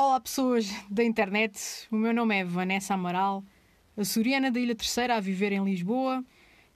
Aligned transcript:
Olá, 0.00 0.20
pessoas 0.20 0.70
da 0.88 1.02
internet. 1.02 1.58
O 1.90 1.96
meu 1.96 2.14
nome 2.14 2.38
é 2.38 2.44
Vanessa 2.44 2.94
Amaral, 2.94 3.42
açoriana 3.96 4.48
da 4.48 4.60
Ilha 4.60 4.76
Terceira 4.76 5.16
a 5.16 5.20
viver 5.20 5.50
em 5.50 5.64
Lisboa 5.64 6.24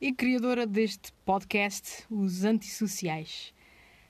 e 0.00 0.12
criadora 0.12 0.66
deste 0.66 1.12
podcast, 1.24 2.02
Os 2.10 2.42
Antissociais. 2.42 3.54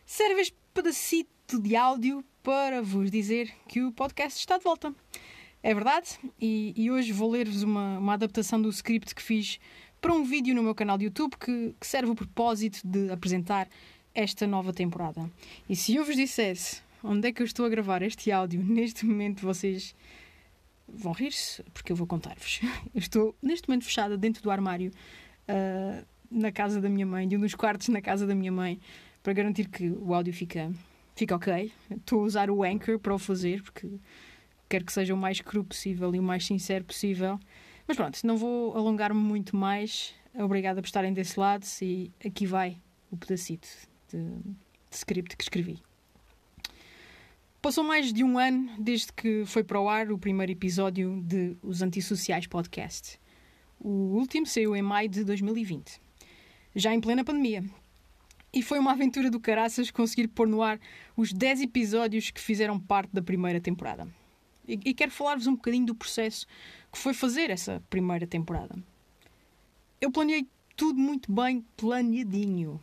Serve 0.06 0.40
este 0.40 0.56
pedacito 0.72 1.60
de 1.60 1.76
áudio 1.76 2.24
para 2.42 2.80
vos 2.80 3.10
dizer 3.10 3.53
que 3.69 3.83
o 3.83 3.92
podcast 3.92 4.40
está 4.40 4.56
de 4.56 4.64
volta. 4.64 4.94
É 5.63 5.74
verdade, 5.74 6.19
e, 6.40 6.72
e 6.74 6.90
hoje 6.90 7.13
vou 7.13 7.31
ler-vos 7.31 7.63
uma, 7.63 7.99
uma 7.99 8.15
adaptação 8.15 8.63
do 8.63 8.71
script 8.71 9.15
que 9.15 9.21
fiz 9.21 9.60
para 10.01 10.15
um 10.15 10.24
vídeo 10.24 10.54
no 10.54 10.63
meu 10.63 10.74
canal 10.74 10.97
de 10.97 11.04
YouTube 11.04 11.37
que, 11.37 11.74
que 11.79 11.87
serve 11.87 12.13
o 12.13 12.15
propósito 12.15 12.81
de 12.83 13.13
apresentar 13.13 13.69
esta 14.15 14.47
nova 14.47 14.72
temporada. 14.72 15.31
E 15.69 15.76
se 15.76 15.97
eu 15.97 16.02
vos 16.02 16.16
dissesse 16.16 16.80
onde 17.02 17.28
é 17.28 17.32
que 17.32 17.42
eu 17.42 17.46
estou 17.46 17.66
a 17.66 17.69
gravar 17.69 18.02
este 18.02 18.30
áudio 18.30 18.62
neste 18.64 19.04
momento, 19.04 19.42
vocês 19.42 19.95
vão 20.88 21.12
rir-se, 21.12 21.62
porque 21.72 21.92
eu 21.92 21.96
vou 21.96 22.06
contar-vos. 22.06 22.60
Eu 22.94 22.98
estou 22.98 23.34
neste 23.42 23.68
momento 23.68 23.84
fechada 23.84 24.18
dentro 24.18 24.42
do 24.42 24.50
armário 24.50 24.90
uh, 25.48 26.04
na 26.30 26.52
casa 26.52 26.80
da 26.80 26.88
minha 26.88 27.06
mãe, 27.06 27.27
de 27.27 27.36
um 27.36 27.41
dos 27.41 27.54
quartos 27.54 27.88
na 27.88 28.02
casa 28.02 28.27
da 28.27 28.34
minha 28.34 28.52
mãe, 28.52 28.78
para 29.22 29.32
garantir 29.32 29.68
que 29.68 29.88
o 29.88 30.12
áudio 30.12 30.32
fica, 30.34 30.70
fica 31.14 31.34
ok. 31.34 31.72
Estou 31.91 32.20
a 32.20 32.24
usar 32.24 32.50
o 32.50 32.62
Anchor 32.62 32.98
para 32.98 33.14
o 33.14 33.19
fazer, 33.19 33.62
porque 33.62 33.88
quero 34.69 34.84
que 34.84 34.92
seja 34.92 35.14
o 35.14 35.16
mais 35.16 35.41
cru 35.41 35.64
possível 35.64 36.14
e 36.14 36.19
o 36.19 36.22
mais 36.22 36.44
sincero 36.44 36.84
possível. 36.84 37.38
Mas 37.86 37.96
pronto, 37.96 38.19
não 38.24 38.36
vou 38.36 38.77
alongar-me 38.77 39.20
muito 39.20 39.56
mais. 39.56 40.14
Obrigada 40.34 40.80
por 40.80 40.86
estarem 40.86 41.12
desse 41.12 41.38
lado 41.38 41.64
e 41.80 42.10
aqui 42.24 42.46
vai 42.46 42.77
o 43.10 43.16
pedacito 43.16 43.69
de, 44.08 44.19
de 44.19 44.96
script 44.96 45.36
que 45.36 45.42
escrevi. 45.42 45.78
Passou 47.62 47.84
mais 47.84 48.12
de 48.12 48.24
um 48.24 48.40
ano 48.40 48.72
desde 48.76 49.12
que 49.12 49.44
foi 49.46 49.62
para 49.62 49.80
o 49.80 49.88
ar 49.88 50.10
o 50.10 50.18
primeiro 50.18 50.50
episódio 50.50 51.22
de 51.22 51.56
Os 51.62 51.80
Antissociais 51.80 52.44
Podcast. 52.48 53.20
O 53.78 53.88
último 53.88 54.44
saiu 54.46 54.74
em 54.74 54.82
maio 54.82 55.08
de 55.08 55.22
2020, 55.22 56.00
já 56.74 56.92
em 56.92 57.00
plena 57.00 57.22
pandemia. 57.22 57.62
E 58.52 58.64
foi 58.64 58.80
uma 58.80 58.91
aventura 58.91 59.30
do 59.30 59.38
caraças 59.38 59.92
conseguir 59.92 60.27
pôr 60.27 60.48
no 60.48 60.60
ar 60.60 60.80
os 61.16 61.32
10 61.32 61.60
episódios 61.60 62.32
que 62.32 62.41
fizeram 62.41 62.80
parte 62.80 63.12
da 63.12 63.22
primeira 63.22 63.60
temporada. 63.60 64.08
E, 64.66 64.92
quero 64.92 65.12
falar-vos 65.12 65.47
um 65.47 65.54
bocadinho 65.54 65.86
do 65.86 65.94
processo 65.94 66.48
que 66.91 66.98
foi 66.98 67.14
fazer 67.14 67.48
essa 67.48 67.80
primeira 67.88 68.26
temporada. 68.26 68.74
Eu 70.00 70.10
planeei 70.10 70.48
tudo 70.76 70.98
muito 70.98 71.30
bem 71.30 71.64
planeadinho. 71.76 72.80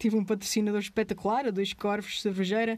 Tive 0.00 0.16
um 0.16 0.24
patrocinador 0.24 0.80
espetacular, 0.80 1.46
a 1.46 1.50
Dois 1.52 1.72
Corvos 1.72 2.20
Cervejeira, 2.20 2.76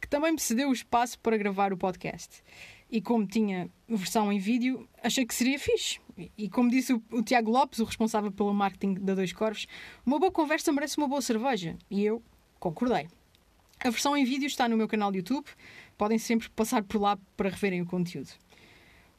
que 0.00 0.08
também 0.08 0.32
me 0.32 0.40
cedeu 0.40 0.70
o 0.70 0.72
espaço 0.72 1.18
para 1.18 1.36
gravar 1.36 1.72
o 1.72 1.76
podcast. 1.76 2.42
E 2.90 3.00
como 3.00 3.26
tinha 3.26 3.70
versão 3.88 4.32
em 4.32 4.38
vídeo, 4.38 4.88
achei 5.02 5.24
que 5.24 5.34
seria 5.34 5.58
fixe. 5.58 6.00
E 6.36 6.48
como 6.48 6.68
disse 6.70 6.92
o, 6.92 7.22
Tiago 7.22 7.50
Lopes, 7.50 7.78
o 7.78 7.84
responsável 7.84 8.32
pelo 8.32 8.52
marketing 8.52 8.94
da 8.94 9.14
Dois 9.14 9.32
Corvos, 9.32 9.66
uma 10.04 10.18
boa 10.18 10.32
conversa 10.32 10.72
merece 10.72 10.98
uma 10.98 11.06
boa 11.06 11.22
cerveja. 11.22 11.76
E 11.88 12.04
eu 12.04 12.22
concordei. 12.58 13.06
A 13.82 13.90
versão 13.90 14.16
em 14.16 14.24
vídeo 14.24 14.46
está 14.46 14.68
no 14.68 14.76
meu 14.76 14.88
canal 14.88 15.12
de 15.12 15.18
YouTube. 15.18 15.46
Podem 15.96 16.18
sempre 16.18 16.48
passar 16.50 16.82
por 16.82 17.00
lá 17.00 17.18
para 17.36 17.48
reverem 17.48 17.80
o 17.80 17.86
conteúdo. 17.86 18.30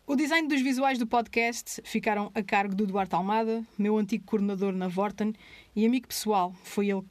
O 0.05 0.15
design 0.15 0.47
dos 0.47 0.61
visuais 0.61 0.97
do 0.99 1.07
podcast 1.07 1.81
ficaram 1.85 2.29
a 2.35 2.43
cargo 2.43 2.75
do 2.75 2.85
Duarte 2.85 3.15
Almada, 3.15 3.63
meu 3.77 3.97
antigo 3.97 4.25
coordenador 4.25 4.73
na 4.73 4.89
Vorten 4.89 5.33
e 5.73 5.85
amigo 5.85 6.07
pessoal. 6.09 6.53
Foi 6.63 6.89
ele, 6.89 7.03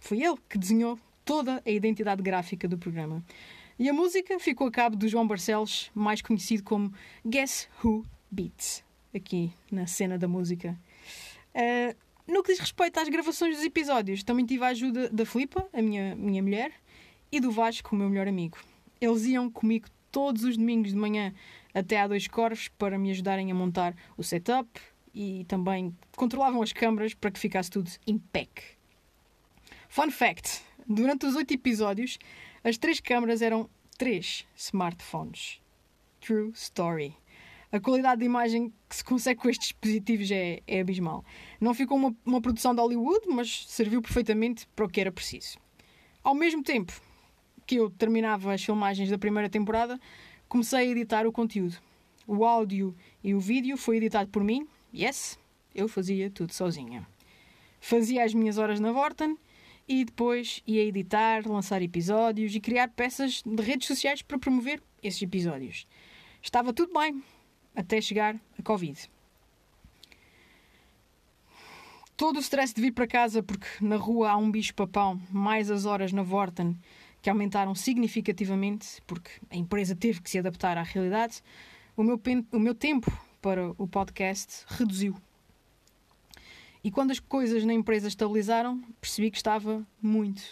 foi 0.00 0.22
ele 0.22 0.36
que 0.48 0.58
desenhou 0.58 0.98
toda 1.28 1.62
a 1.62 1.70
identidade 1.70 2.22
gráfica 2.22 2.66
do 2.66 2.78
programa. 2.78 3.22
E 3.78 3.86
a 3.86 3.92
música 3.92 4.40
ficou 4.40 4.66
a 4.66 4.70
cabo 4.70 4.96
do 4.96 5.06
João 5.06 5.26
Barcelos, 5.26 5.90
mais 5.94 6.22
conhecido 6.22 6.62
como 6.62 6.90
Guess 7.22 7.68
Who 7.84 8.02
Beats, 8.30 8.82
aqui 9.14 9.52
na 9.70 9.86
cena 9.86 10.16
da 10.16 10.26
música. 10.26 10.74
Uh, 11.54 11.94
no 12.26 12.42
que 12.42 12.52
diz 12.52 12.58
respeito 12.58 12.98
às 12.98 13.10
gravações 13.10 13.56
dos 13.56 13.64
episódios, 13.64 14.22
também 14.22 14.46
tive 14.46 14.64
a 14.64 14.68
ajuda 14.68 15.10
da 15.10 15.26
Filipa, 15.26 15.68
a 15.70 15.82
minha, 15.82 16.16
minha 16.16 16.42
mulher, 16.42 16.72
e 17.30 17.40
do 17.40 17.50
Vasco, 17.50 17.94
o 17.94 17.98
meu 17.98 18.08
melhor 18.08 18.26
amigo. 18.26 18.56
Eles 18.98 19.26
iam 19.26 19.50
comigo 19.50 19.86
todos 20.10 20.44
os 20.44 20.56
domingos 20.56 20.92
de 20.92 20.96
manhã 20.96 21.34
até 21.74 22.00
a 22.00 22.08
dois 22.08 22.26
corvos 22.26 22.68
para 22.78 22.98
me 22.98 23.10
ajudarem 23.10 23.52
a 23.52 23.54
montar 23.54 23.94
o 24.16 24.22
setup 24.22 24.80
e 25.14 25.44
também 25.44 25.94
controlavam 26.16 26.62
as 26.62 26.72
câmaras 26.72 27.12
para 27.12 27.30
que 27.30 27.38
ficasse 27.38 27.70
tudo 27.70 27.90
impec. 28.06 28.62
Fun 29.90 30.10
fact: 30.10 30.67
Durante 30.90 31.26
os 31.26 31.36
oito 31.36 31.52
episódios, 31.52 32.18
as 32.64 32.78
três 32.78 32.98
câmaras 32.98 33.42
eram 33.42 33.68
três 33.98 34.46
smartphones. 34.56 35.60
True 36.18 36.50
story. 36.54 37.14
A 37.70 37.78
qualidade 37.78 38.20
de 38.20 38.24
imagem 38.24 38.72
que 38.88 38.96
se 38.96 39.04
consegue 39.04 39.38
com 39.38 39.50
estes 39.50 39.68
dispositivos 39.68 40.30
é, 40.30 40.62
é 40.66 40.80
abismal. 40.80 41.22
Não 41.60 41.74
ficou 41.74 41.98
uma, 41.98 42.16
uma 42.24 42.40
produção 42.40 42.74
de 42.74 42.80
Hollywood, 42.80 43.28
mas 43.28 43.66
serviu 43.68 44.00
perfeitamente 44.00 44.66
para 44.74 44.86
o 44.86 44.88
que 44.88 44.98
era 44.98 45.12
preciso. 45.12 45.58
Ao 46.24 46.34
mesmo 46.34 46.62
tempo 46.62 46.98
que 47.66 47.74
eu 47.74 47.90
terminava 47.90 48.54
as 48.54 48.64
filmagens 48.64 49.10
da 49.10 49.18
primeira 49.18 49.50
temporada, 49.50 50.00
comecei 50.48 50.78
a 50.78 50.84
editar 50.84 51.26
o 51.26 51.32
conteúdo. 51.32 51.76
O 52.26 52.46
áudio 52.46 52.96
e 53.22 53.34
o 53.34 53.40
vídeo 53.40 53.76
foi 53.76 53.98
editado 53.98 54.30
por 54.30 54.42
mim. 54.42 54.66
Yes, 54.94 55.38
eu 55.74 55.86
fazia 55.86 56.30
tudo 56.30 56.54
sozinha. 56.54 57.06
Fazia 57.78 58.24
as 58.24 58.32
minhas 58.32 58.56
horas 58.56 58.80
na 58.80 58.90
Vorten 58.90 59.36
e 59.88 60.04
depois 60.04 60.62
ia 60.66 60.84
editar, 60.84 61.48
lançar 61.48 61.80
episódios 61.80 62.54
e 62.54 62.60
criar 62.60 62.88
peças 62.88 63.42
de 63.44 63.62
redes 63.62 63.88
sociais 63.88 64.20
para 64.20 64.38
promover 64.38 64.82
esses 65.02 65.22
episódios. 65.22 65.86
Estava 66.42 66.72
tudo 66.72 66.92
bem 66.92 67.22
até 67.74 68.00
chegar 68.00 68.36
a 68.58 68.62
Covid. 68.62 69.10
Todo 72.16 72.36
o 72.36 72.40
stress 72.40 72.74
de 72.74 72.82
vir 72.82 72.92
para 72.92 73.06
casa 73.06 73.42
porque 73.42 73.66
na 73.80 73.96
rua 73.96 74.30
há 74.30 74.36
um 74.36 74.50
bicho-papão, 74.50 75.20
mais 75.30 75.70
as 75.70 75.86
horas 75.86 76.12
na 76.12 76.22
Vorten, 76.22 76.76
que 77.22 77.30
aumentaram 77.30 77.74
significativamente 77.74 79.00
porque 79.06 79.30
a 79.50 79.56
empresa 79.56 79.94
teve 79.94 80.20
que 80.20 80.28
se 80.28 80.38
adaptar 80.38 80.76
à 80.76 80.82
realidade, 80.82 81.42
o 81.96 82.02
meu, 82.02 82.20
o 82.52 82.58
meu 82.58 82.74
tempo 82.74 83.10
para 83.40 83.70
o 83.78 83.86
podcast 83.86 84.64
reduziu 84.68 85.16
e 86.88 86.90
quando 86.90 87.10
as 87.10 87.20
coisas 87.20 87.66
na 87.66 87.74
empresa 87.74 88.08
estabilizaram, 88.08 88.82
percebi 88.98 89.30
que 89.30 89.36
estava 89.36 89.86
muito 90.00 90.42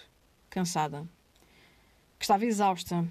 cansada, 0.50 1.08
que 2.19 2.26
estava 2.26 2.44
exausta, 2.44 3.08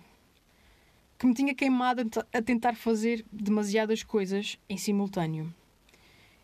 que 1.17 1.25
me 1.25 1.33
tinha 1.33 1.55
queimado 1.55 2.03
a 2.31 2.39
tentar 2.39 2.75
fazer 2.75 3.25
demasiadas 3.31 4.03
coisas 4.03 4.59
em 4.69 4.77
simultâneo. 4.77 5.51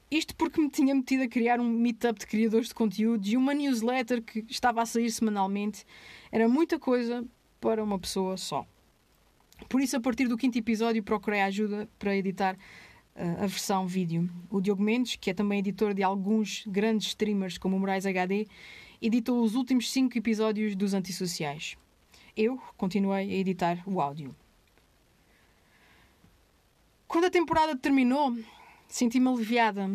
Isto 0.09 0.36
porque 0.36 0.59
me 0.59 0.72
tinha 0.72 0.96
metido 0.96 1.22
a 1.22 1.28
criar 1.28 1.59
um 1.59 1.69
meetup 1.69 2.19
de 2.19 2.25
criadores 2.25 2.69
de 2.69 2.74
conteúdo 2.74 3.28
e 3.28 3.38
uma 3.38 3.53
newsletter 3.53 4.19
que 4.24 4.44
estava 4.50 4.81
a 4.81 4.86
sair 4.88 5.12
semanalmente. 5.12 5.86
Era 6.31 6.50
muita 6.50 6.80
coisa 6.80 7.24
para 7.59 7.84
uma 7.84 8.00
pessoa 8.00 8.38
só. 8.38 8.66
Por 9.69 9.81
isso, 9.81 9.98
a 9.98 10.00
partir 10.00 10.28
do 10.28 10.36
quinto 10.36 10.58
episódio, 10.58 11.03
procurei 11.03 11.42
ajuda 11.42 11.88
para 12.00 12.18
editar 12.18 12.58
a 13.16 13.46
versão 13.46 13.88
vídeo. 13.88 14.30
O 14.50 14.62
Diogo 14.62 14.82
Mendes, 14.82 15.16
que 15.16 15.30
é 15.30 15.34
também 15.34 15.60
editor 15.60 15.94
de 15.94 16.04
alguns 16.04 16.64
grandes 16.68 17.08
streamers 17.08 17.58
como 17.58 17.76
o 17.76 17.80
Moraes 17.80 18.06
HD, 18.06 18.48
editou 19.02 19.44
os 19.44 19.56
últimos 19.56 19.92
cinco 19.92 20.18
episódios 20.18 20.76
dos 20.76 20.94
Antissociais. 20.94 21.76
Eu 22.36 22.62
continuei 22.78 23.30
a 23.30 23.36
editar 23.36 23.84
o 23.86 24.00
áudio. 24.00 24.36
Quando 27.08 27.26
a 27.26 27.30
temporada 27.30 27.76
terminou, 27.76 28.38
senti-me 28.88 29.28
aliviada. 29.28 29.90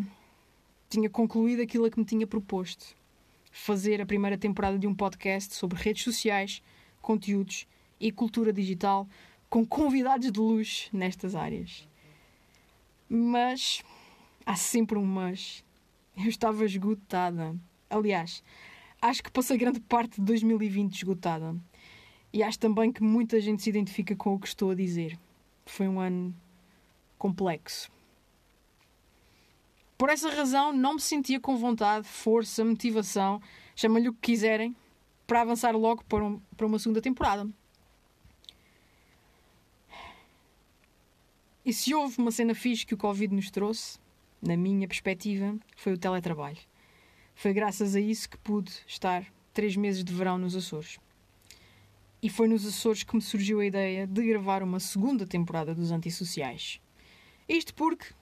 Tinha 0.88 1.08
concluído 1.08 1.62
aquilo 1.62 1.86
a 1.86 1.90
que 1.90 1.98
me 1.98 2.04
tinha 2.04 2.26
proposto: 2.26 2.94
fazer 3.50 4.02
a 4.02 4.06
primeira 4.06 4.36
temporada 4.36 4.78
de 4.78 4.86
um 4.86 4.94
podcast 4.94 5.54
sobre 5.54 5.82
redes 5.82 6.04
sociais, 6.04 6.62
conteúdos 7.00 7.66
e 7.98 8.12
cultura 8.12 8.52
digital 8.52 9.08
com 9.48 9.64
convidados 9.64 10.30
de 10.30 10.38
luxo 10.38 10.90
nestas 10.92 11.34
áreas. 11.34 11.88
Mas 13.08 13.82
há 14.44 14.56
sempre 14.56 14.98
um 14.98 15.06
mas. 15.06 15.64
Eu 16.16 16.28
estava 16.28 16.64
esgotada. 16.64 17.54
Aliás, 17.90 18.42
acho 19.00 19.22
que 19.22 19.30
passei 19.30 19.56
grande 19.56 19.80
parte 19.80 20.16
de 20.16 20.22
2020 20.22 20.94
esgotada. 20.94 21.54
E 22.32 22.42
acho 22.42 22.58
também 22.58 22.92
que 22.92 23.02
muita 23.02 23.40
gente 23.40 23.62
se 23.62 23.70
identifica 23.70 24.14
com 24.16 24.34
o 24.34 24.38
que 24.38 24.48
estou 24.48 24.70
a 24.70 24.74
dizer. 24.74 25.18
Foi 25.64 25.86
um 25.86 26.00
ano 26.00 26.34
complexo. 27.18 27.90
Por 29.96 30.10
essa 30.10 30.28
razão, 30.28 30.72
não 30.72 30.94
me 30.94 31.00
sentia 31.00 31.40
com 31.40 31.56
vontade, 31.56 32.06
força, 32.06 32.62
motivação, 32.64 33.40
chama-lhe 33.74 34.08
o 34.08 34.12
que 34.12 34.32
quiserem, 34.32 34.76
para 35.26 35.40
avançar 35.40 35.74
logo 35.74 36.04
para, 36.04 36.24
um, 36.24 36.40
para 36.56 36.66
uma 36.66 36.78
segunda 36.78 37.00
temporada. 37.00 37.48
E 41.66 41.72
se 41.72 41.92
houve 41.92 42.18
uma 42.18 42.30
cena 42.30 42.54
fixe 42.54 42.86
que 42.86 42.94
o 42.94 42.96
Covid 42.96 43.34
nos 43.34 43.50
trouxe, 43.50 43.98
na 44.40 44.56
minha 44.56 44.86
perspectiva, 44.86 45.58
foi 45.76 45.94
o 45.94 45.98
teletrabalho. 45.98 46.60
Foi 47.34 47.52
graças 47.52 47.96
a 47.96 48.00
isso 48.00 48.30
que 48.30 48.38
pude 48.38 48.72
estar 48.86 49.26
três 49.52 49.74
meses 49.74 50.04
de 50.04 50.12
verão 50.14 50.38
nos 50.38 50.54
Açores. 50.54 50.96
E 52.22 52.30
foi 52.30 52.46
nos 52.46 52.64
Açores 52.64 53.02
que 53.02 53.16
me 53.16 53.20
surgiu 53.20 53.58
a 53.58 53.66
ideia 53.66 54.06
de 54.06 54.24
gravar 54.24 54.62
uma 54.62 54.78
segunda 54.78 55.26
temporada 55.26 55.74
dos 55.74 55.90
Antissociais. 55.90 56.80
Isto 57.48 57.74
porque 57.74 58.14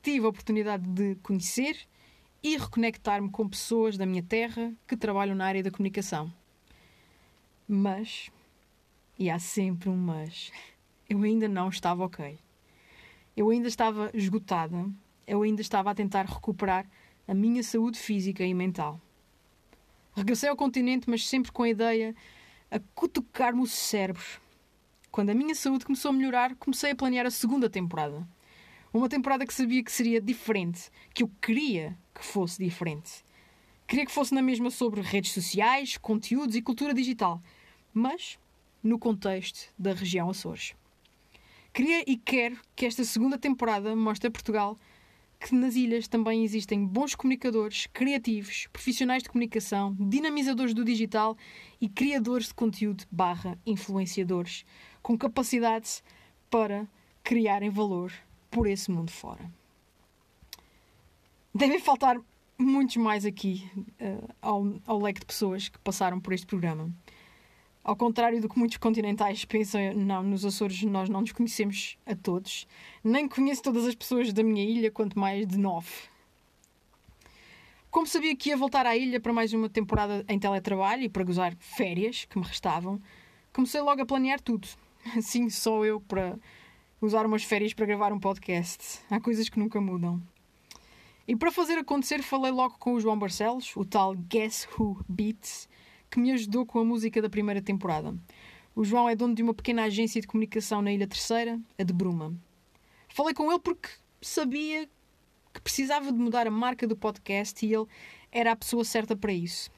tive 0.00 0.24
a 0.24 0.28
oportunidade 0.28 0.86
de 0.86 1.16
conhecer 1.24 1.76
e 2.40 2.56
reconectar-me 2.56 3.30
com 3.30 3.48
pessoas 3.48 3.98
da 3.98 4.06
minha 4.06 4.22
terra 4.22 4.72
que 4.86 4.96
trabalham 4.96 5.34
na 5.34 5.46
área 5.46 5.62
da 5.64 5.72
comunicação. 5.72 6.32
Mas, 7.66 8.30
e 9.18 9.28
há 9.28 9.40
sempre 9.40 9.88
um 9.88 9.96
mas, 9.96 10.52
eu 11.10 11.20
ainda 11.24 11.48
não 11.48 11.68
estava 11.68 12.04
ok. 12.04 12.38
Eu 13.36 13.48
ainda 13.50 13.68
estava 13.68 14.10
esgotada, 14.12 14.86
eu 15.26 15.42
ainda 15.42 15.62
estava 15.62 15.90
a 15.90 15.94
tentar 15.94 16.26
recuperar 16.26 16.86
a 17.26 17.32
minha 17.32 17.62
saúde 17.62 17.98
física 17.98 18.44
e 18.44 18.52
mental. 18.52 19.00
Regressei 20.14 20.48
ao 20.48 20.56
continente, 20.56 21.08
mas 21.08 21.26
sempre 21.26 21.50
com 21.50 21.62
a 21.62 21.68
ideia 21.68 22.14
a 22.70 22.78
cutucar-me 22.94 23.62
o 23.62 23.66
cérebro. 23.66 24.22
Quando 25.10 25.30
a 25.30 25.34
minha 25.34 25.54
saúde 25.54 25.86
começou 25.86 26.10
a 26.10 26.12
melhorar, 26.12 26.54
comecei 26.56 26.90
a 26.90 26.94
planear 26.94 27.24
a 27.24 27.30
segunda 27.30 27.70
temporada. 27.70 28.26
Uma 28.92 29.08
temporada 29.08 29.46
que 29.46 29.54
sabia 29.54 29.82
que 29.82 29.90
seria 29.90 30.20
diferente, 30.20 30.90
que 31.14 31.22
eu 31.22 31.30
queria 31.40 31.96
que 32.14 32.22
fosse 32.22 32.62
diferente. 32.62 33.24
Queria 33.86 34.04
que 34.04 34.12
fosse 34.12 34.34
na 34.34 34.42
mesma 34.42 34.70
sobre 34.70 35.00
redes 35.00 35.32
sociais, 35.32 35.96
conteúdos 35.96 36.56
e 36.56 36.62
cultura 36.62 36.92
digital, 36.92 37.40
mas 37.92 38.38
no 38.82 38.98
contexto 38.98 39.72
da 39.78 39.94
região 39.94 40.28
Açores. 40.28 40.74
Queria 41.72 42.04
e 42.06 42.18
quero 42.18 42.58
que 42.76 42.84
esta 42.84 43.02
segunda 43.02 43.38
temporada 43.38 43.96
mostre 43.96 44.28
a 44.28 44.30
Portugal 44.30 44.78
que 45.40 45.54
nas 45.54 45.74
ilhas 45.74 46.06
também 46.06 46.44
existem 46.44 46.84
bons 46.84 47.14
comunicadores, 47.14 47.86
criativos, 47.86 48.68
profissionais 48.72 49.22
de 49.22 49.30
comunicação, 49.30 49.96
dinamizadores 49.98 50.72
do 50.72 50.84
digital 50.84 51.36
e 51.80 51.88
criadores 51.88 52.48
de 52.48 52.54
conteúdo 52.54 53.04
barra 53.10 53.58
influenciadores, 53.66 54.64
com 55.02 55.18
capacidade 55.18 56.02
para 56.48 56.86
criarem 57.24 57.70
valor 57.70 58.12
por 58.50 58.66
esse 58.66 58.90
mundo 58.90 59.10
fora. 59.10 59.50
Devem 61.54 61.80
faltar 61.80 62.20
muitos 62.56 62.96
mais 62.96 63.24
aqui 63.24 63.68
uh, 63.76 64.28
ao, 64.40 64.80
ao 64.86 65.00
leque 65.00 65.20
de 65.20 65.26
pessoas 65.26 65.68
que 65.68 65.78
passaram 65.78 66.20
por 66.20 66.32
este 66.32 66.46
programa. 66.46 66.90
Ao 67.84 67.96
contrário 67.96 68.40
do 68.40 68.48
que 68.48 68.58
muitos 68.58 68.76
continentais 68.76 69.44
pensam, 69.44 69.92
não, 69.94 70.22
nos 70.22 70.44
Açores 70.44 70.82
nós 70.84 71.08
não 71.08 71.20
nos 71.20 71.32
conhecemos 71.32 71.98
a 72.06 72.14
todos. 72.14 72.66
Nem 73.02 73.26
conheço 73.26 73.62
todas 73.62 73.84
as 73.86 73.94
pessoas 73.94 74.32
da 74.32 74.42
minha 74.44 74.64
ilha, 74.64 74.90
quanto 74.90 75.18
mais 75.18 75.46
de 75.46 75.58
nove. 75.58 75.90
Como 77.90 78.06
sabia 78.06 78.34
que 78.36 78.50
ia 78.50 78.56
voltar 78.56 78.86
à 78.86 78.96
ilha 78.96 79.20
para 79.20 79.32
mais 79.32 79.52
uma 79.52 79.68
temporada 79.68 80.24
em 80.28 80.38
teletrabalho 80.38 81.02
e 81.02 81.08
para 81.08 81.24
gozar 81.24 81.54
férias 81.58 82.24
que 82.24 82.38
me 82.38 82.44
restavam, 82.44 83.02
comecei 83.52 83.80
logo 83.80 84.00
a 84.00 84.06
planear 84.06 84.40
tudo. 84.40 84.66
Assim 85.16 85.50
só 85.50 85.84
eu 85.84 86.00
para 86.00 86.38
usar 87.00 87.26
umas 87.26 87.42
férias 87.42 87.74
para 87.74 87.84
gravar 87.84 88.12
um 88.12 88.20
podcast. 88.20 89.00
Há 89.10 89.20
coisas 89.20 89.48
que 89.48 89.58
nunca 89.58 89.80
mudam. 89.80 90.22
E 91.26 91.36
para 91.36 91.52
fazer 91.52 91.74
acontecer, 91.74 92.22
falei 92.22 92.52
logo 92.52 92.78
com 92.78 92.94
o 92.94 93.00
João 93.00 93.18
Barcelos, 93.18 93.76
o 93.76 93.84
tal 93.84 94.14
Guess 94.14 94.68
Who 94.78 95.04
Beats, 95.08 95.68
que 96.12 96.20
me 96.20 96.30
ajudou 96.30 96.66
com 96.66 96.78
a 96.78 96.84
música 96.84 97.22
da 97.22 97.30
primeira 97.30 97.62
temporada. 97.62 98.14
O 98.76 98.84
João 98.84 99.08
é 99.08 99.16
dono 99.16 99.34
de 99.34 99.42
uma 99.42 99.54
pequena 99.54 99.84
agência 99.84 100.20
de 100.20 100.26
comunicação 100.26 100.82
na 100.82 100.92
Ilha 100.92 101.06
Terceira, 101.06 101.58
a 101.78 101.82
de 101.82 101.92
Bruma. 101.92 102.36
Falei 103.08 103.32
com 103.32 103.50
ele 103.50 103.58
porque 103.58 103.88
sabia 104.20 104.86
que 105.54 105.60
precisava 105.62 106.12
de 106.12 106.18
mudar 106.18 106.46
a 106.46 106.50
marca 106.50 106.86
do 106.86 106.94
podcast 106.94 107.64
e 107.64 107.72
ele 107.72 107.86
era 108.30 108.52
a 108.52 108.56
pessoa 108.56 108.84
certa 108.84 109.16
para 109.16 109.32
isso. 109.32 109.70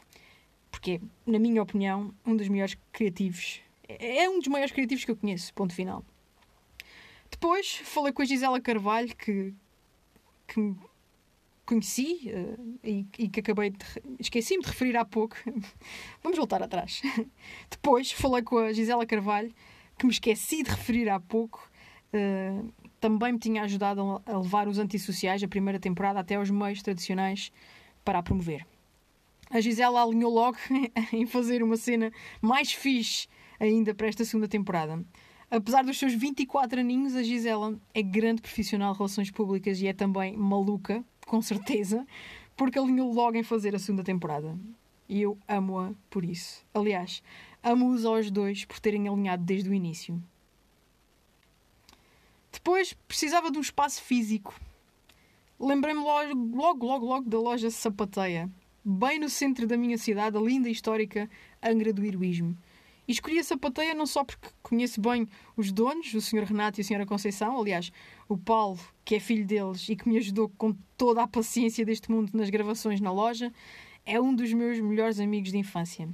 Porque, 0.72 1.00
na 1.25 1.38
minha 1.38 1.62
opinião, 1.62 2.12
um 2.26 2.36
dos 2.36 2.48
melhores 2.48 2.76
criativos. 2.90 3.60
É 3.88 4.28
um 4.28 4.40
dos 4.40 4.48
maiores 4.48 4.72
criativos 4.72 5.04
que 5.04 5.12
eu 5.12 5.16
conheço, 5.16 5.54
ponto 5.54 5.72
final. 5.72 6.04
Depois 7.31 7.76
falei 7.84 8.12
com 8.12 8.22
a 8.22 8.25
Gisela 8.25 8.60
Carvalho, 8.60 9.14
que, 9.14 9.54
que 10.48 10.75
conheci 11.64 12.31
uh, 12.32 12.78
e, 12.82 13.06
e, 13.19 13.28
que 13.28 13.40
acabei 13.40 13.70
de. 13.70 13.84
Esqueci-me 14.19 14.62
de 14.62 14.69
referir 14.69 14.96
há 14.96 15.05
pouco. 15.05 15.37
Vamos 16.22 16.37
voltar 16.37 16.62
atrás. 16.62 17.02
Depois 17.70 18.12
falei 18.12 18.43
com 18.43 18.58
a 18.58 18.72
Gisela 18.72 19.06
Carvalho, 19.06 19.52
que 19.99 20.06
me 20.06 20.12
esqueci 20.12 20.62
de 20.62 20.70
referir 20.70 21.08
há 21.08 21.19
pouco. 21.19 21.69
Uh, 22.12 22.72
também 23.00 23.32
me 23.32 23.38
tinha 23.38 23.62
ajudado 23.62 24.22
a 24.25 24.38
levar 24.38 24.66
os 24.66 24.78
antissociais, 24.78 25.43
a 25.43 25.49
primeira 25.49 25.78
temporada, 25.78 26.20
até 26.20 26.37
aos 26.37 26.50
meios 26.50 26.82
tradicionais 26.82 27.52
para 28.05 28.19
a 28.19 28.22
promover. 28.22 28.67
A 29.50 29.60
Gisela 29.60 30.02
alinhou 30.02 30.32
logo 30.32 30.56
em 31.12 31.26
fazer 31.26 31.62
uma 31.62 31.76
cena 31.76 32.10
mais 32.40 32.72
fixe 32.72 33.28
ainda 33.60 33.94
para 33.94 34.06
esta 34.08 34.25
segunda 34.25 34.49
temporada. 34.49 35.05
Apesar 35.50 35.84
dos 35.84 35.99
seus 35.99 36.14
24 36.14 36.81
aninhos, 36.81 37.14
a 37.14 37.22
Gisela 37.22 37.78
é 37.93 38.02
grande 38.02 38.43
profissional 38.43 38.93
de 38.93 38.99
relações 38.99 39.31
públicas 39.31 39.81
e 39.81 39.87
é 39.87 39.93
também 39.93 40.37
maluca, 40.37 41.05
com 41.26 41.41
certeza, 41.43 42.06
porque 42.56 42.79
alinhou 42.79 43.12
logo 43.12 43.37
em 43.37 43.43
fazer 43.43 43.75
a 43.75 43.79
segunda 43.79 44.05
temporada. 44.05 44.59
E 45.09 45.23
eu 45.23 45.38
amo-a 45.47 45.93
por 46.09 46.25
isso. 46.25 46.65
Aliás, 46.73 47.23
amo-os 47.62 48.05
aos 48.05 48.31
dois 48.31 48.65
por 48.65 48.79
terem 48.81 49.09
alinhado 49.09 49.44
desde 49.44 49.69
o 49.69 49.75
início. 49.75 50.23
Depois 52.53 52.93
precisava 53.06 53.50
de 53.50 53.59
um 53.59 53.61
espaço 53.61 54.03
físico. 54.03 54.55
Lembrei-me 55.59 56.00
logo, 56.00 56.56
logo, 56.56 56.87
logo, 56.87 57.06
logo 57.06 57.29
da 57.29 57.38
loja 57.38 57.70
Sapateia, 57.70 58.50
bem 58.85 59.19
no 59.19 59.29
centro 59.29 59.67
da 59.67 59.77
minha 59.77 59.99
cidade, 59.99 60.37
a 60.37 60.41
linda 60.41 60.69
e 60.69 60.73
histórica 60.73 61.29
Angra 61.62 61.93
do 61.93 62.05
Heroísmo. 62.05 62.56
E 63.06 63.12
escolhi 63.12 63.39
a 63.39 63.45
sapateia 63.45 63.95
não 63.95 64.06
só 64.06 64.25
porque 64.25 64.49
conheço 64.62 65.01
bem 65.01 65.29
os 65.56 65.71
donos, 65.71 66.12
o 66.15 66.21
Sr. 66.21 66.45
Renato 66.45 66.81
e 66.81 66.83
a 66.83 66.85
Sra. 66.85 67.05
Conceição, 67.05 67.59
aliás, 67.59 67.93
o 68.29 68.37
Paulo, 68.37 68.81
que 69.05 69.15
é 69.15 69.21
filho 69.21 69.47
deles 69.47 69.89
e 69.89 69.97
que 69.97 70.09
me 70.09 70.17
ajudou 70.17 70.51
com 70.56 70.75
toda 70.97 71.23
a 71.23 71.29
paciência 71.29 71.85
deste 71.85 72.11
mundo 72.11 72.31
nas 72.33 72.49
gravações 72.49 73.01
na 73.01 73.12
loja, 73.12 73.53
é 74.06 74.19
um 74.19 74.35
dos 74.35 74.53
meus 74.55 74.81
melhores 74.81 75.21
amigos 75.21 75.51
de 75.51 75.59
infância. 75.59 76.09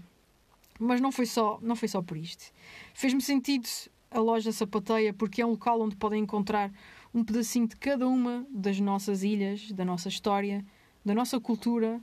Mas 0.81 1.01
não 1.01 1.13
foi 1.13 1.27
só, 1.27 1.61
não 1.63 1.77
foi 1.77 1.87
só 1.87 2.03
por 2.03 2.17
isto. 2.17 2.53
Fez-me 2.93 3.21
sentido 3.21 3.69
a 4.11 4.19
loja 4.19 4.51
Sapateia 4.51 5.15
porque 5.15 5.41
é 5.43 5.47
um 5.47 5.51
local 5.51 5.81
onde 5.81 5.95
podem 5.95 6.23
encontrar 6.23 6.73
um 7.15 7.23
pedacinho 7.23 7.69
de 7.69 7.77
cada 7.77 8.09
uma 8.09 8.45
das 8.51 8.81
nossas 8.81 9.23
ilhas, 9.23 9.71
da 9.71 9.85
nossa 9.85 10.09
história, 10.09 10.65
da 11.05 11.15
nossa 11.15 11.39
cultura, 11.39 12.01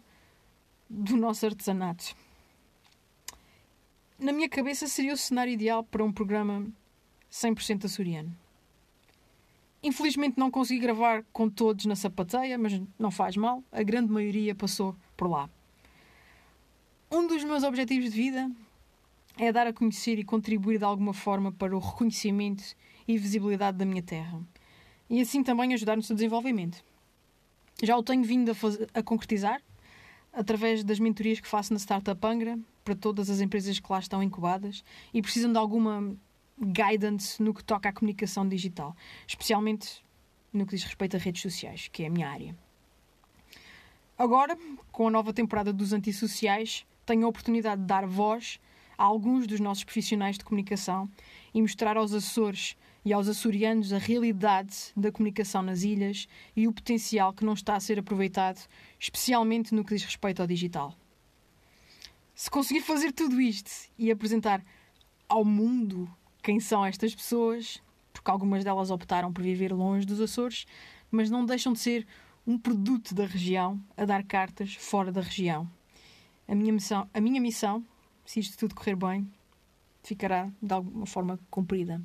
do 0.89 1.17
nosso 1.17 1.45
artesanato 1.45 2.15
na 4.19 4.31
minha 4.31 4.49
cabeça 4.49 4.87
seria 4.87 5.13
o 5.13 5.17
cenário 5.17 5.53
ideal 5.53 5.83
para 5.83 6.03
um 6.03 6.11
programa 6.11 6.65
100% 7.31 7.85
açoriano. 7.85 8.35
Infelizmente 9.83 10.37
não 10.37 10.49
consegui 10.49 10.79
gravar 10.79 11.23
com 11.31 11.49
todos 11.49 11.85
na 11.85 11.95
sapateia, 11.95 12.57
mas 12.57 12.81
não 12.97 13.11
faz 13.11 13.37
mal, 13.37 13.63
a 13.71 13.83
grande 13.83 14.11
maioria 14.11 14.55
passou 14.55 14.95
por 15.15 15.29
lá. 15.29 15.49
Um 17.11 17.27
dos 17.27 17.43
meus 17.43 17.63
objetivos 17.63 18.11
de 18.11 18.17
vida 18.17 18.51
é 19.37 19.51
dar 19.51 19.67
a 19.67 19.73
conhecer 19.73 20.17
e 20.17 20.23
contribuir 20.23 20.79
de 20.79 20.83
alguma 20.83 21.13
forma 21.13 21.51
para 21.51 21.75
o 21.75 21.79
reconhecimento 21.79 22.75
e 23.07 23.17
visibilidade 23.17 23.77
da 23.77 23.85
minha 23.85 24.01
terra 24.01 24.41
e 25.09 25.21
assim 25.21 25.43
também 25.43 25.73
ajudar 25.73 25.95
no 25.95 26.03
seu 26.03 26.15
desenvolvimento. 26.15 26.83
Já 27.81 27.95
o 27.95 28.03
tenho 28.03 28.23
vindo 28.23 28.51
a, 28.51 28.55
fazer, 28.55 28.89
a 28.93 29.03
concretizar 29.03 29.61
através 30.37 30.83
das 30.83 30.99
mentorias 30.99 31.39
que 31.39 31.47
faço 31.47 31.73
na 31.73 31.79
Startup 31.79 32.25
Angra 32.25 32.59
para 32.85 32.95
todas 32.95 33.27
as 33.27 33.41
empresas 33.41 33.79
que 33.79 33.91
lá 33.91 33.97
estão 33.97 34.21
incubadas 34.21 34.83
e 35.11 35.19
precisam 35.19 35.51
de 35.51 35.57
alguma 35.57 36.15
guidance 36.59 37.41
no 37.41 37.55
que 37.55 37.63
toca 37.63 37.89
à 37.89 37.91
comunicação 37.91 38.47
digital, 38.47 38.95
especialmente 39.27 40.03
no 40.53 40.63
que 40.67 40.75
diz 40.75 40.83
respeito 40.83 41.17
a 41.17 41.19
redes 41.19 41.41
sociais, 41.41 41.89
que 41.91 42.03
é 42.03 42.07
a 42.07 42.09
minha 42.11 42.29
área. 42.29 42.55
Agora, 44.15 44.55
com 44.91 45.07
a 45.07 45.11
nova 45.11 45.33
temporada 45.33 45.73
dos 45.73 45.91
Antissociais, 45.91 46.85
tenho 47.03 47.25
a 47.25 47.29
oportunidade 47.29 47.81
de 47.81 47.87
dar 47.87 48.05
voz 48.05 48.59
a 48.95 49.05
alguns 49.05 49.47
dos 49.47 49.59
nossos 49.59 49.83
profissionais 49.83 50.37
de 50.37 50.45
comunicação 50.45 51.09
e 51.51 51.61
mostrar 51.61 51.97
aos 51.97 52.13
Açores 52.13 52.77
e 53.07 53.13
aos 53.13 53.29
açorianos 53.29 53.93
a 53.93 53.97
realidade 53.97 54.91
da 54.93 55.13
comunicação 55.13 55.61
nas 55.61 55.83
ilhas 55.83 56.27
e 56.53 56.67
o 56.67 56.73
potencial 56.73 57.31
que 57.31 57.45
não 57.45 57.53
está 57.53 57.77
a 57.77 57.79
ser 57.79 57.97
aproveitado, 57.97 58.67
especialmente 58.99 59.73
no 59.73 59.85
que 59.85 59.95
diz 59.95 60.03
respeito 60.03 60.41
ao 60.41 60.47
digital. 60.47 60.93
Se 62.35 62.51
conseguir 62.51 62.81
fazer 62.81 63.13
tudo 63.13 63.39
isto 63.39 63.71
e 63.97 64.11
apresentar 64.11 64.61
ao 65.29 65.45
mundo 65.45 66.13
quem 66.43 66.59
são 66.59 66.85
estas 66.85 67.15
pessoas, 67.15 67.81
porque 68.11 68.29
algumas 68.29 68.65
delas 68.65 68.91
optaram 68.91 69.31
por 69.31 69.41
viver 69.41 69.71
longe 69.71 70.05
dos 70.05 70.19
Açores, 70.19 70.65
mas 71.09 71.29
não 71.29 71.45
deixam 71.45 71.71
de 71.71 71.79
ser 71.79 72.05
um 72.45 72.59
produto 72.59 73.15
da 73.15 73.25
região 73.25 73.81
a 73.95 74.03
dar 74.03 74.21
cartas 74.21 74.75
fora 74.75 75.13
da 75.13 75.21
região. 75.21 75.65
A 76.45 76.53
minha 76.53 76.73
missão, 76.73 77.09
a 77.13 77.21
minha 77.21 77.39
missão 77.39 77.85
se 78.25 78.41
isto 78.41 78.57
tudo 78.57 78.75
correr 78.75 78.97
bem, 78.97 79.31
ficará 80.03 80.51
de 80.61 80.73
alguma 80.73 81.05
forma 81.05 81.39
cumprida. 81.49 82.01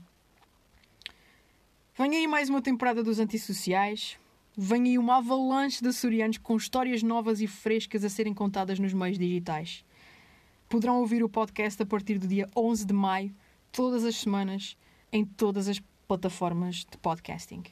Vem 1.95 2.17
aí 2.17 2.27
mais 2.27 2.49
uma 2.49 2.63
temporada 2.63 3.03
dos 3.05 3.19
antissociais. 3.19 4.19
Vem 4.57 4.85
aí 4.85 4.99
uma 4.99 5.19
avalanche 5.19 5.83
de 5.83 5.89
açorianos 5.89 6.39
com 6.39 6.57
histórias 6.57 7.03
novas 7.03 7.43
e 7.43 7.47
frescas 7.47 8.03
a 8.03 8.09
serem 8.09 8.33
contadas 8.33 8.79
nos 8.79 8.95
meios 8.95 9.19
digitais. 9.19 9.85
Poderão 10.71 11.01
ouvir 11.01 11.23
o 11.23 11.29
podcast 11.29 11.83
a 11.83 11.87
partir 11.87 12.19
do 12.19 12.27
dia 12.27 12.49
11 12.57 12.87
de 12.87 12.95
maio 12.95 13.35
todas 13.71 14.05
as 14.05 14.17
semanas 14.17 14.75
em 15.13 15.23
todas 15.23 15.69
as 15.69 15.83
plataformas 16.09 16.77
de 16.77 16.97
podcasting. 16.97 17.63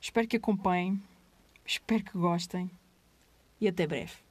Espero 0.00 0.28
que 0.28 0.36
acompanhem, 0.36 1.02
espero 1.66 2.04
que 2.04 2.16
gostem 2.16 2.70
e 3.60 3.66
até 3.66 3.84
breve. 3.84 4.29